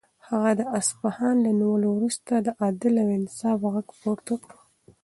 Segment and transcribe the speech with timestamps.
[0.29, 4.53] هغه د اصفهان له نیولو وروسته د عدل او انصاف غږ پورته کړ.